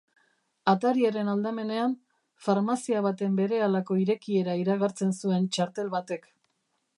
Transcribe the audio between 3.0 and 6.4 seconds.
baten berehalako irekiera iragartzen zuen txartel batek.